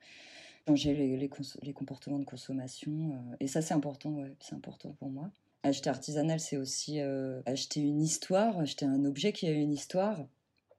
[0.67, 1.30] changer les, les,
[1.63, 3.15] les comportements de consommation.
[3.39, 5.32] et ça, c'est important, ouais, c'est important pour moi.
[5.63, 7.00] Acheter artisanal, c'est aussi
[7.45, 10.28] acheter une histoire, acheter un objet qui a une histoire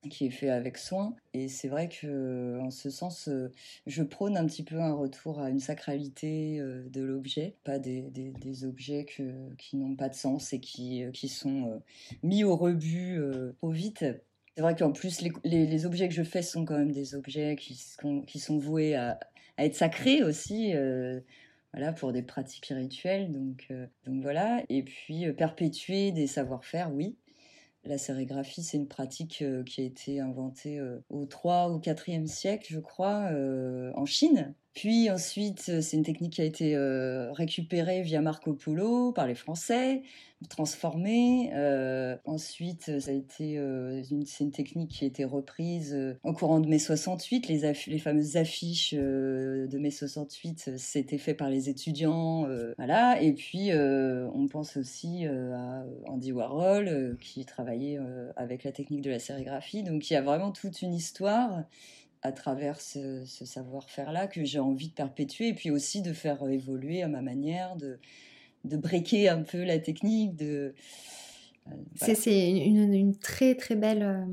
[0.09, 1.15] qui est fait avec soin.
[1.35, 3.53] Et c'est vrai que, en ce sens, euh,
[3.87, 8.03] je prône un petit peu un retour à une sacralité euh, de l'objet, pas des,
[8.11, 11.83] des, objets qui n'ont pas de sens et qui, euh, qui sont
[12.23, 13.21] mis au rebut
[13.59, 14.05] trop vite.
[14.55, 17.57] C'est vrai qu'en plus, les, les, objets que je fais sont quand même des objets
[17.57, 17.79] qui,
[18.27, 19.19] qui sont voués à,
[19.59, 20.73] à être sacrés aussi.
[21.73, 23.31] voilà, pour des pratiques rituelles.
[23.33, 23.71] Donc,
[24.07, 24.63] donc voilà.
[24.71, 27.17] Et puis, perpétuer des savoir-faire, oui.
[27.87, 32.27] La sérigraphie, c'est une pratique euh, qui a été inventée euh, au 3 ou 4e
[32.27, 34.57] siècle, je crois, euh, en Chine.
[34.77, 36.77] Puis ensuite, c'est une technique qui a été
[37.33, 40.03] récupérée via Marco Polo par les Français,
[40.51, 41.51] transformée.
[42.27, 46.69] ensuite, ça a été une, c'est une technique qui a été reprise au courant de
[46.69, 47.49] mai 68.
[47.49, 53.23] Les, les fameuses affiches de mai 68, c'était fait par les étudiants, voilà.
[53.23, 57.99] Et puis, on pense aussi à Andy Warhol qui travaillait
[58.37, 59.83] avec la technique de la sérigraphie.
[59.83, 61.65] Donc, il y a vraiment toute une histoire
[62.23, 67.03] à travers ce, savoir-faire-là que j'ai envie de perpétuer et puis aussi de faire évoluer
[67.03, 67.99] à ma manière, de,
[68.65, 70.37] de un peu la technique.
[70.37, 70.75] De,
[71.69, 74.03] euh, C'est une, très très belle...
[74.03, 74.25] Euh,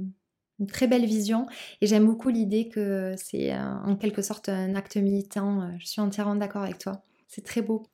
[0.59, 1.47] une très belle vision
[1.81, 5.75] et j'aime beaucoup l'idée que c'est euh, en quelque sorte un acte militant.
[5.79, 7.03] Je suis entièrement d'accord avec toi.
[7.27, 7.87] C'est très beau.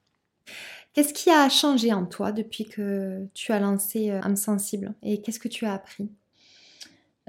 [0.94, 4.94] Qu'est-ce qui a changé en toi depuis que tu as lancé âme sensible?
[5.02, 6.10] Et qu'est-ce que tu as appris?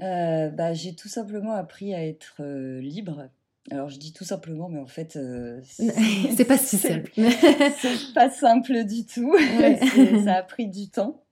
[0.01, 3.29] Euh, bah, j'ai tout simplement appris à être euh, libre.
[3.69, 5.61] Alors je dis tout simplement, mais en fait, euh,
[6.35, 7.11] c'est pas si simple.
[7.15, 9.35] c'est pas simple du tout.
[10.23, 11.23] ça a pris du temps.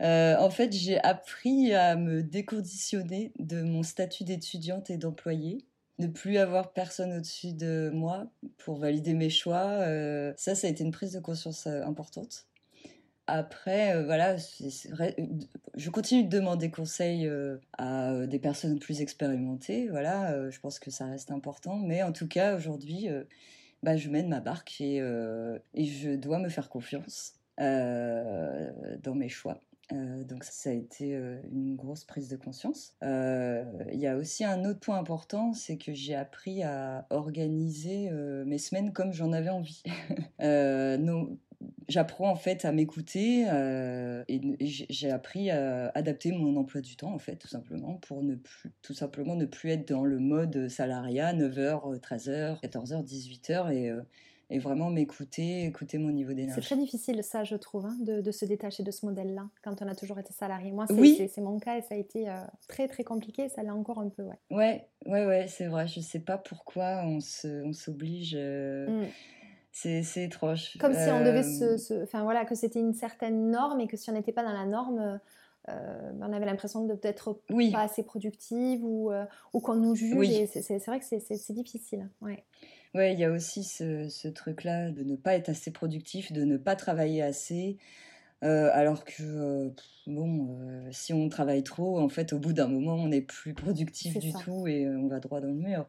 [0.00, 5.64] en fait, j'ai appris à me déconditionner de mon statut d'étudiante et d'employée
[5.98, 9.84] ne plus avoir personne au-dessus de moi pour valider mes choix.
[10.36, 12.46] ça, ça a été une prise de conscience importante.
[13.26, 19.88] Après, euh, voilà, je continue de demander conseil euh, à euh, des personnes plus expérimentées.
[19.88, 21.76] Voilà, je pense que ça reste important.
[21.76, 23.08] Mais en tout cas, aujourd'hui,
[23.82, 24.96] bah, je mène ma barque et,
[25.74, 29.60] et, je dois me faire confiance dans mes choix.
[29.90, 31.12] donc ça a été
[31.52, 32.96] une grosse prise de conscience.
[33.02, 38.10] Il y a aussi un autre point important, c'est que j'ai appris à organiser
[38.44, 39.82] mes semaines comme j'en avais envie.
[40.40, 41.38] nos,
[41.88, 47.12] j'apprends en fait à m'écouter euh, et, j'ai appris à adapter mon emploi du temps
[47.12, 50.68] en fait tout simplement pour ne plus tout simplement ne plus être dans le mode
[50.68, 54.00] salariat 9h 13h 14h 18h et, euh,
[54.48, 56.54] et vraiment m'écouter écouter mon niveau d'énergie.
[56.62, 59.48] c'est très difficile ça je trouve hein, de, de, se détacher de ce modèle là
[59.62, 60.72] quand on a toujours été salarié.
[60.72, 63.98] Moi c'est mon cas et ça a été euh, très très compliqué ça l'est encore
[63.98, 64.38] un peu ouais.
[64.50, 69.06] Ouais ouais, ouais c'est vrai je sais pas pourquoi on s'oblige on mmh.
[69.72, 70.76] C'est étrange.
[70.78, 73.96] Comme si on devait euh, se, Enfin voilà, que c'était une certaine norme et que
[73.96, 75.20] si on n'était pas dans la norme,
[75.68, 77.70] euh, ben, on avait l'impression de peut-être oui.
[77.70, 80.14] pas assez productive ou, euh, ou qu'on nous juge.
[80.16, 80.48] Oui.
[80.48, 82.08] C'est vrai que c'est difficile.
[82.20, 82.44] Ouais.
[82.94, 86.44] Ouais, il y a aussi ce, ce truc-là de ne pas être assez productif, de
[86.44, 87.78] ne pas travailler assez.
[88.42, 89.72] alors que,
[90.08, 90.58] bon,
[90.90, 94.32] si on travaille trop, en fait, au bout d'un moment, on n'est plus productif du
[94.32, 95.86] tout et on va droit dans le mur.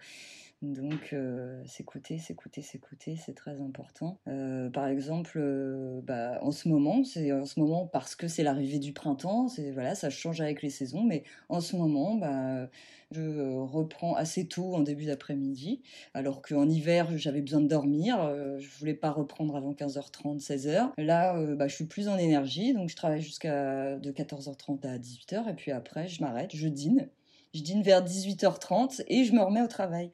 [0.61, 4.19] Donc, euh, s'écouter, s'écouter, s'écouter, c'est très important.
[4.27, 8.43] Euh, par exemple, euh, bah, en ce moment, c'est en ce moment parce que c'est
[8.43, 12.69] l'arrivée du printemps, voilà, ça change avec les saisons, mais en ce moment, bah,
[13.09, 15.81] je reprends assez tôt en début d'après-midi,
[16.13, 18.19] alors qu'en hiver, j'avais besoin de dormir,
[18.59, 20.91] je voulais pas reprendre avant 15h30, 16h.
[20.99, 25.49] Là, bah, je suis plus en énergie, donc je travaille jusqu'à de 14h30 à 18h,
[25.49, 27.09] et puis après, je m'arrête, je dîne.
[27.53, 30.11] Je dîne vers 18h30 et je me remets au travail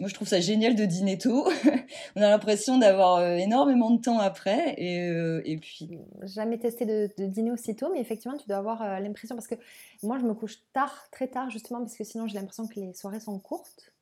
[0.00, 1.46] moi je trouve ça génial de dîner tôt.
[2.16, 6.84] on a l'impression d'avoir euh, énormément de temps après et, euh, et puis jamais testé
[6.84, 9.54] de, dîner aussi tôt mais effectivement tu dois avoir euh, l'impression parce que
[10.02, 12.92] moi je me couche tard très tard justement parce que sinon j'ai l'impression que les
[12.92, 13.92] soirées sont courtes.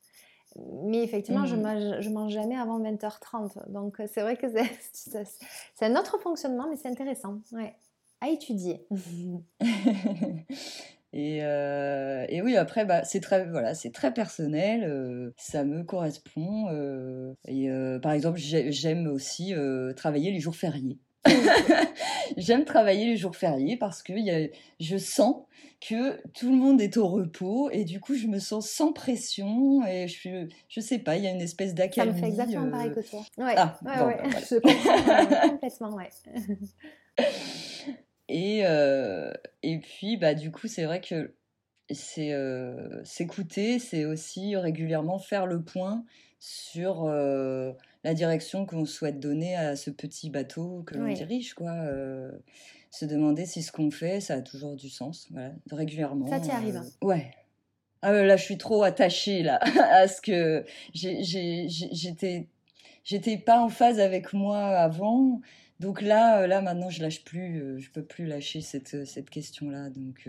[0.85, 1.63] Mais effectivement je, mmh.
[1.63, 4.47] mange, je mange jamais avant 20h30 donc c'est vrai que
[4.93, 7.39] c'est un autre fonctionnement mais c'est intéressant.
[7.53, 7.75] Ouais.
[8.23, 8.87] À étudier
[11.13, 15.83] Et, euh, et, oui, après, bah, c'est très, voilà, c'est très personnel, euh, ça me
[15.83, 16.69] correspond.
[16.71, 17.69] Euh, et
[18.01, 19.55] par exemple, j'aime aussi
[19.97, 20.99] travailler les jours fériés.
[22.39, 25.45] j'aime travailler les jours fériés parce que y a, je sens
[25.81, 29.85] que tout le monde est au repos et du coup, je me sens sans pression
[29.87, 32.13] et je, je sais pas, il y a une espèce d'accalmie.
[32.13, 33.21] Ça me fait exactement pareil que toi.
[33.39, 34.17] Ouais, ah, ouais, ouais.
[34.23, 36.11] Bah, je comprends complètement, ouais.
[38.31, 39.33] Et, euh,
[39.65, 41.35] et puis, bah, du coup, c'est vrai que
[41.91, 46.05] c'est euh, s'écouter, c'est aussi régulièrement faire le point
[46.39, 47.73] sur euh,
[48.05, 51.75] la direction qu'on souhaite donner à ce petit bateau que l'on dirige, quoi.
[52.93, 56.29] se demander si ce qu'on fait, ça a toujours du sens, voilà, régulièrement.
[56.29, 56.81] Ça t'y arrive.
[57.03, 57.33] ouais.
[58.03, 59.59] Ah, là, je suis trop attachée là
[59.91, 60.65] à ce que
[60.95, 62.49] j'étais
[63.05, 65.41] j'étais pas en phase avec moi avant
[65.81, 69.07] donc là, euh, là maintenant, je lâche plus, euh, je peux plus lâcher cette, euh,
[69.07, 69.89] cette question-là.
[69.89, 70.29] Donc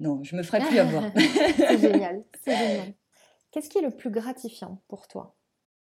[0.00, 1.04] non, je me ferai plus avoir.
[1.14, 2.94] c'est génial, c'est génial.
[3.52, 5.36] Qu'est-ce qui est le plus gratifiant pour toi?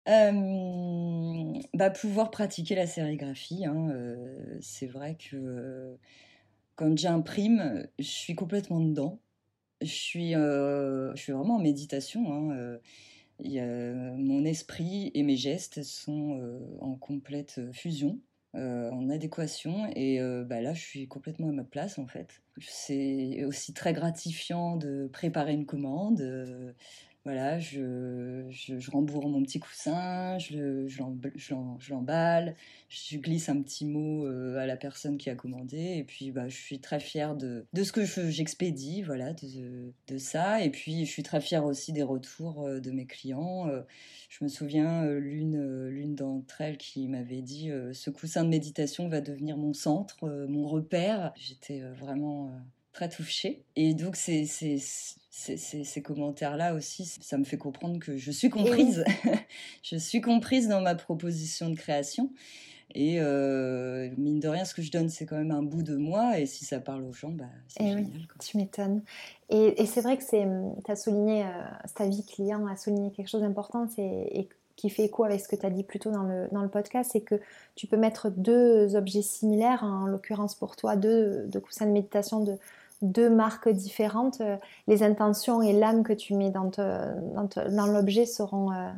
[0.05, 3.65] Bah, pouvoir pratiquer la sérigraphie.
[3.65, 3.95] Hein,
[4.61, 5.97] c'est vrai que
[6.75, 9.21] quand j'imprime, je suis complètement dedans.
[9.81, 12.33] Je suis, je suis vraiment en méditation.
[12.33, 12.81] Hein,
[13.39, 16.41] mon esprit et mes gestes sont
[16.81, 18.19] en complète fusion.
[18.55, 22.43] En adéquation et bah là je suis complètement à ma place en fait.
[22.61, 26.75] C'est aussi très gratifiant de préparer une commande,
[27.25, 32.57] voilà, je, je, rembourre mon petit coussin, je, je l'emballe,
[32.89, 36.49] je glisse un petit mot euh, à la personne qui a commandé, et puis bah,
[36.49, 41.07] je suis très fière de, de ce que j'expédie, voilà, de, de, ça, et puis
[41.07, 43.69] je suis très fière aussi des retours euh, de mes clients.
[43.69, 43.83] Euh,
[44.29, 49.21] je me souviens l'une l'une d'entre elles qui m'avait dit ce coussin de méditation va
[49.21, 51.35] devenir mon centre, mon repère.
[51.37, 52.51] J'étais vraiment
[52.95, 54.47] très touchée, et donc c'est
[55.33, 59.03] ces, commentaires-là aussi, ça me fait comprendre que je suis comprise.
[59.83, 62.31] je suis comprise dans ma proposition de création.
[62.95, 65.97] Et euh, mine de rien, ce que je donne, c'est quand même un bout de
[65.97, 66.39] moi.
[66.39, 68.27] Et si ça parle aux gens, bah, c'est eh génial.
[68.39, 69.03] tu m'étonnes.
[69.49, 71.49] Et, c'est vrai que tu as souligné, euh,
[71.95, 75.57] ta vie client a souligné quelque chose d'important et qui fait écho avec ce que
[75.57, 77.41] tu as dit plus tôt dans le, dans le podcast, c'est que
[77.75, 82.41] tu peux mettre deux objets similaires, en l'occurrence pour toi, deux, deux coussins de méditation
[82.41, 82.59] de,
[83.03, 86.71] deux marques différentes, euh, les intentions et l'âme que tu mets dans,
[87.87, 88.91] l'objet seront euh,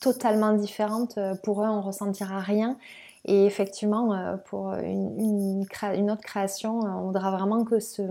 [0.00, 1.18] totalement différentes.
[1.18, 2.76] Euh, pour eux, on ressentira rien.
[3.24, 5.66] Et effectivement, pour une,
[6.10, 8.02] autre création, on voudra vraiment que ce,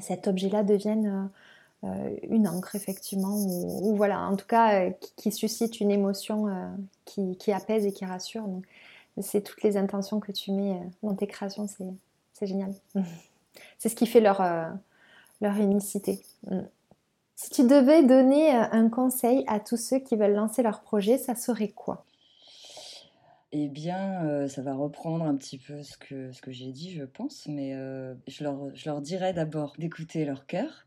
[0.00, 1.30] cet objet-là devienne
[1.82, 6.46] une encre, effectivement, ou, voilà, en tout cas, qui, suscite une émotion
[7.06, 8.46] qui, qui, apaise et qui rassure.
[9.20, 11.66] c'est toutes les intentions que tu mets dans tes créations,
[12.34, 12.74] c'est génial.
[13.78, 14.68] C'est ce qui fait leur, euh,
[15.40, 16.22] leur unicité.
[16.46, 16.60] Mm.
[17.36, 21.18] Si tu devais donner euh, un conseil à tous ceux qui veulent lancer leur projet,
[21.18, 22.04] ça serait quoi?
[23.52, 26.92] Eh bien, euh, ça va reprendre un petit peu ce que, ce que j'ai dit,
[26.92, 27.72] je pense, mais
[28.28, 30.86] je, leur, je leur dirais d'abord d'écouter leur cœur,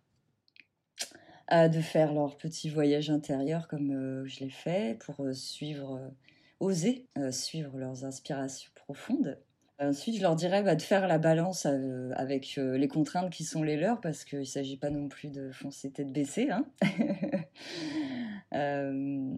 [1.52, 6.00] de faire leur petit voyage intérieur comme je l'ai fait, pour suivre,
[6.62, 9.38] oser suivre leurs inspirations profondes,
[9.90, 13.44] Ensuite, je leur dirais bah, de faire la balance euh, avec euh, les contraintes qui
[13.44, 16.50] sont les leurs, parce qu'il ne s'agit pas non plus de foncer tête baissée.
[16.50, 16.66] Hein.
[18.56, 19.34] Euh,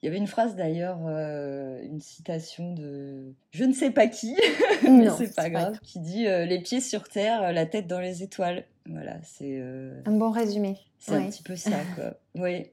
[0.00, 4.34] il y avait une phrase d'ailleurs, une citation de je ne sais pas qui,
[4.90, 8.64] mais c'est pas grave, qui dit les pieds sur terre, la tête dans les étoiles.
[8.86, 9.60] Voilà, c'est
[10.06, 10.78] un bon résumé.
[10.98, 12.14] C'est un petit peu ça, quoi.
[12.34, 12.70] oui.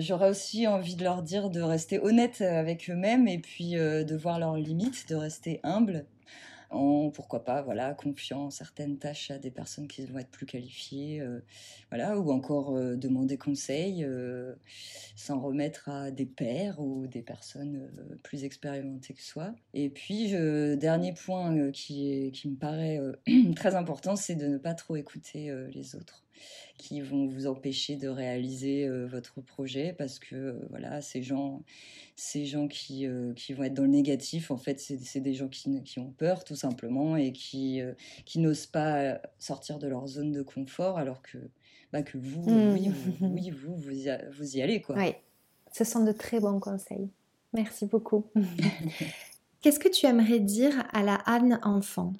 [0.00, 4.38] J'aurais aussi envie de leur dire de rester honnête avec eux-mêmes et puis de voir
[4.38, 6.06] leurs limites, de rester humble
[6.70, 11.20] en pourquoi pas voilà confiant certaines tâches à des personnes qui vont être plus qualifiées
[11.20, 11.40] euh,
[11.90, 14.54] voilà ou encore euh, demander conseil euh,
[15.16, 17.90] s'en remettre à des pairs ou des personnes
[18.22, 19.54] plus expérimentées que soi.
[19.74, 20.32] Et puis
[20.76, 23.00] dernier point qui qui me paraît
[23.56, 26.24] très important c'est de ne pas trop écouter les autres
[26.76, 31.62] qui vont vous empêcher de réaliser euh, votre projet parce que euh, voilà, ces gens,
[32.16, 35.48] ces gens qui, euh, qui vont être dans le négatif, en fait, c'est des gens
[35.48, 37.80] qui, qui, ont peur tout simplement et qui,
[38.24, 41.38] qui n'osent pas sortir de leur zone de confort alors que,
[41.92, 42.72] bah, que vous, mmh.
[42.72, 44.80] oui, vous, oui, vous, vous y, vous y allez.
[44.80, 44.96] Quoi.
[44.96, 45.14] Oui,
[45.72, 47.08] ce sont de très bons conseils.
[47.52, 48.26] Merci beaucoup.
[49.60, 52.12] Qu'est-ce que tu aimerais dire à la Anne enfant?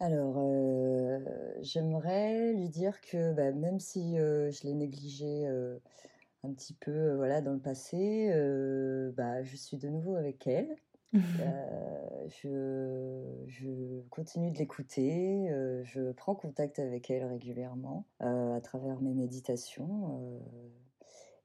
[0.00, 1.18] Alors, euh,
[1.60, 5.78] j'aimerais lui dire que bah, même si euh, je l'ai négligé euh,
[6.42, 8.30] un petit peu voilà, dans le passé,
[9.14, 10.74] bah, je suis de nouveau avec elle.
[12.28, 15.48] je, je continue de l'écouter,
[15.82, 20.40] je prends contact avec elle régulièrement à travers mes méditations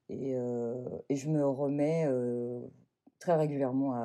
[0.07, 0.35] et,
[1.09, 2.07] et je me remets
[3.25, 3.95] très régulièrement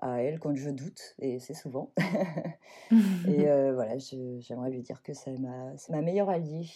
[0.00, 1.92] à, elle quand je doute, et c'est souvent.
[3.26, 6.68] et euh, voilà, j'aimerais lui dire que c'est ma, ma meilleure alliée.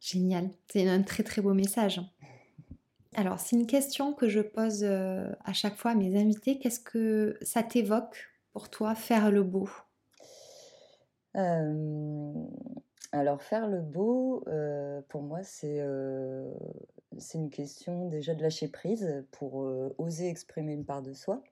[0.00, 2.00] Génial, c'est un très très beau message.
[3.14, 6.58] Alors, c'est une question que je pose euh, à chaque fois à mes invités.
[6.58, 9.68] Qu'est-ce que ça t'évoque pour toi, faire le beau?
[11.36, 12.32] Euh,
[13.12, 14.44] Alors, faire le beau,
[15.08, 15.80] pour moi, c'est
[17.18, 21.42] c'est une question déjà de lâcher prise pour euh, oser exprimer une part de soi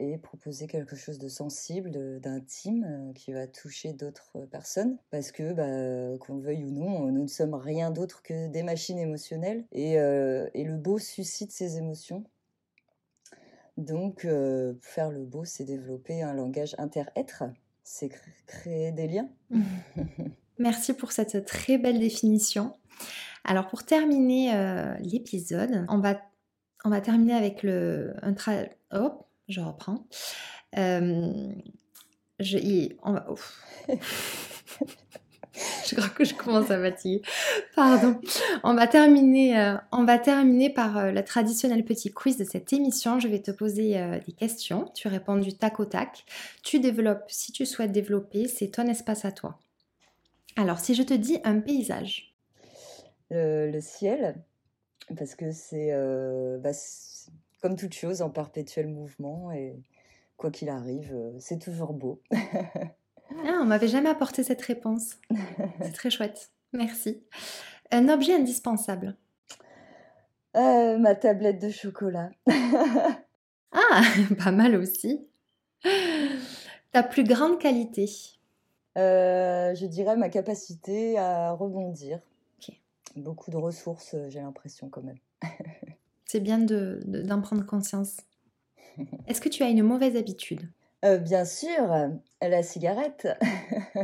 [0.00, 4.98] et proposer quelque chose de sensible, d'intime, euh, qui va toucher d'autres personnes.
[5.10, 8.64] Parce que, bah, qu'on le veuille ou non, nous ne sommes rien d'autre que des
[8.64, 9.64] machines émotionnelles.
[9.70, 12.24] Et, euh, et le beau suscite ces émotions.
[13.76, 14.26] Donc,
[14.80, 17.42] faire le beau, c'est développer un langage inter-être,
[17.82, 18.08] c'est
[18.46, 19.28] créer des liens.
[20.58, 22.74] Merci pour cette très belle définition.
[23.44, 28.14] Alors pour terminer euh, l'épisode, on va, terminer avec le...
[28.22, 28.34] Un.
[28.92, 30.06] Hop, je reprends.
[30.78, 31.52] Euh,
[32.40, 32.58] je,
[35.94, 37.22] crois que je commence à fatiguer.
[37.74, 38.20] Pardon.
[38.62, 39.76] On va terminer, euh,
[40.74, 43.18] par le traditionnel petit quiz de cette émission.
[43.18, 44.90] Je vais te poser des questions.
[44.94, 46.24] Tu réponds du tac au tac.
[46.62, 48.48] Tu développes si tu souhaites développer.
[48.48, 49.58] C'est ton espace à toi.
[50.56, 52.34] Alors, si je te dis un paysage.
[53.30, 54.36] Le, ciel,
[55.16, 55.90] parce que c'est
[56.60, 56.70] bah,
[57.60, 59.82] comme toute chose en perpétuel mouvement et
[60.36, 62.22] quoi qu'il arrive, c'est toujours beau.
[63.30, 65.16] Ah, on m'avait jamais apporté cette réponse.
[65.80, 66.50] C'est très chouette.
[66.72, 67.22] Merci.
[67.90, 69.16] Un objet indispensable.
[70.56, 72.30] Euh, ma tablette de chocolat.
[73.72, 74.02] ah,
[74.44, 75.26] pas mal aussi.
[76.92, 78.43] Ta plus grande qualité euh,
[78.96, 82.20] Je dirais ma capacité à rebondir.
[83.16, 85.18] Beaucoup de ressources, j'ai l'impression quand même.
[86.24, 88.16] C'est bien d'en prendre conscience.
[89.28, 90.68] Est-ce que tu as une mauvaise habitude?
[91.04, 93.28] Euh, bien sûr, la cigarette.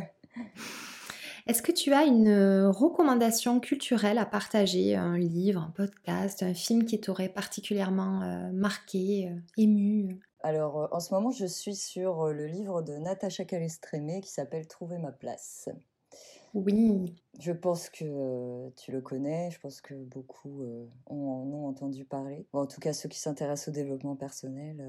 [1.47, 4.95] Est-ce que tu as une recommandation culturelle à partager?
[4.95, 10.21] Un livre, un podcast, un film qui t'aurait particulièrement euh, marqué, euh, ému?
[10.43, 14.99] Alors, en ce moment, je suis sur le livre de Natacha Calestrémé qui s'appelle Trouver
[14.99, 15.69] ma place.
[16.55, 17.15] Oui.
[17.39, 20.63] Je pense que tu le connais, je pense que beaucoup
[21.07, 22.45] en ont entendu parler.
[22.53, 24.85] en tout cas, ceux qui s'intéressent au développement personnel,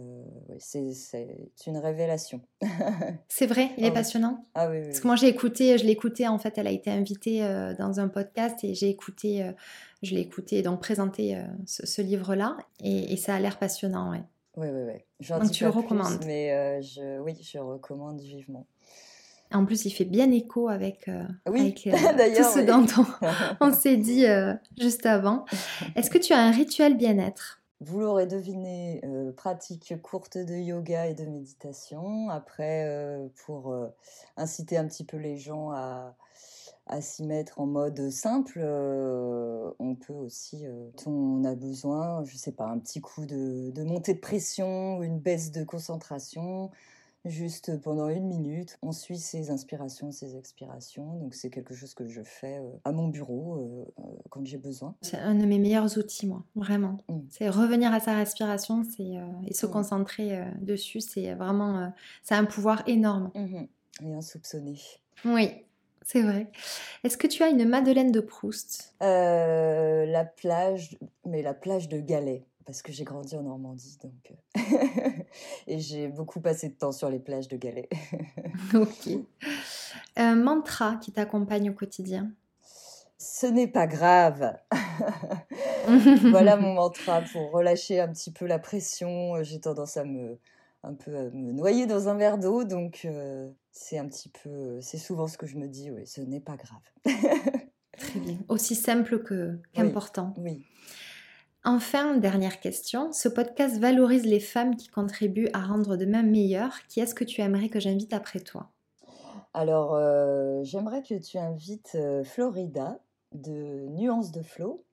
[0.60, 0.92] c'est
[1.68, 2.42] une révélation.
[3.30, 4.46] c'est vrai, il est ah passionnant.
[4.56, 6.90] Ah oui, Parce que moi, j'ai écouté, je l'ai écouté, en fait, elle a été
[6.90, 7.40] invitée
[7.78, 9.50] dans un podcast et j'ai écouté,
[10.02, 14.24] je l'ai écouté, donc présenté ce, livre-là et, ça a l'air passionnant, ouais.
[14.58, 15.28] Oui, oui, oui.
[15.30, 16.24] Donc tu le recommandes.
[16.26, 18.66] mais je, oui, je recommande vivement.
[19.54, 22.86] En plus, il fait bien écho avec, euh, oui, euh, tout ce dont
[23.60, 25.46] on, s'est dit euh, juste avant.
[25.96, 27.62] Est-ce que tu as un rituel bien-être?
[27.82, 29.02] Vous l'aurez deviné,
[29.36, 32.30] pratique courte de yoga et de méditation.
[32.30, 32.88] Après,
[33.44, 33.76] pour
[34.38, 36.16] inciter un petit peu les gens à,
[37.00, 40.66] s'y mettre en mode simple, on peut aussi,
[41.06, 45.20] on a besoin, je sais pas, un petit coup de, de montée de pression, une
[45.20, 46.72] baisse de concentration
[47.26, 48.78] juste pendant une minute.
[48.82, 51.18] On suit ses inspirations, ses expirations.
[51.18, 54.58] Donc c'est quelque chose que je fais euh, à mon bureau euh, euh, quand j'ai
[54.58, 54.96] besoin.
[55.02, 57.04] C'est un de mes meilleurs outils, moi, vraiment.
[57.10, 57.20] Mmh.
[57.30, 59.12] C'est revenir à sa respiration c'est,
[59.48, 59.72] et se mmh.
[59.72, 61.02] concentrer dessus.
[61.02, 61.92] C'est vraiment,
[62.24, 63.32] c'est un pouvoir énorme.
[63.36, 63.66] Mmh.
[64.04, 64.80] Et insoupçonné.
[65.26, 65.50] Oui,
[66.06, 66.52] c'est vrai.
[67.04, 68.96] Est-ce que tu as une Madeleine de Proust?
[69.00, 75.10] La plage, mais la plage de Galets parce que j'ai grandi en Normandie, donc euh,
[75.68, 77.90] et j'ai beaucoup passé de temps sur les plages de Galets.
[78.74, 79.10] ok.
[80.16, 82.32] Un mantra qui t'accompagne au quotidien?
[83.18, 84.58] Ce n'est pas grave.
[86.32, 89.44] voilà mon mantra pour relâcher un petit peu la pression.
[89.44, 90.40] J'ai tendance à me
[90.84, 94.98] un peu me noyer dans un verre d'eau, donc euh, c'est un petit peu, c'est
[94.98, 95.92] souvent ce que je me dis.
[95.92, 96.82] Oui, ce n'est pas grave.
[97.98, 98.38] Très bien.
[98.50, 100.34] Aussi simple que qu'important.
[100.38, 100.66] oui.
[101.64, 106.82] Enfin, dernière question, ce podcast valorise les femmes qui contribuent à rendre demain meilleur.
[106.88, 108.72] Qui est-ce que tu aimerais que j'invite après toi?
[109.54, 113.00] Alors, euh, j'aimerais que tu invites euh, Florida
[113.34, 114.84] de Nuances de Flow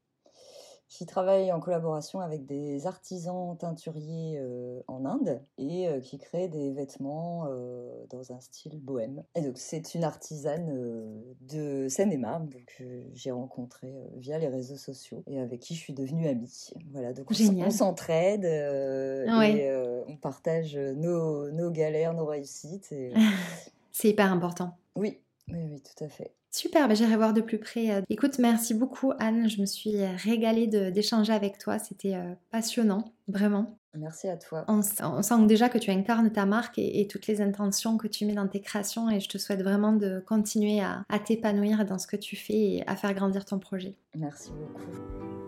[0.89, 6.49] qui travaille en collaboration avec des artisans teinturiers euh, en Inde et euh, qui crée
[6.49, 9.23] des vêtements euh, dans un style bohème.
[9.35, 15.39] Et donc c'est une artisane de Seine-et-Marne que j'ai rencontrée via les réseaux sociaux et
[15.39, 16.71] avec qui je suis devenue amie.
[16.91, 22.95] Voilà, donc on s'entraide et on partage nos, nos galères, nos réussites.
[23.93, 24.75] c'est hyper important.
[24.97, 25.19] Oui,
[25.49, 26.33] oui, oui, tout à fait.
[26.59, 27.91] Super, ben, j'irai voir de plus près.
[27.91, 28.03] Euh.
[28.11, 33.79] Écoute, merci beaucoup Anne, je me suis régalée d'échanger avec toi, c'était euh, passionnant, vraiment.
[33.95, 34.65] Merci à toi.
[34.67, 38.35] On, sent déjà que tu incarnes ta marque et, toutes les intentions que tu mets
[38.35, 42.09] dans tes créations et je te souhaite vraiment de continuer à, à t'épanouir dans ce
[42.09, 43.95] que tu fais et à faire grandir ton projet.
[44.17, 45.48] Merci beaucoup.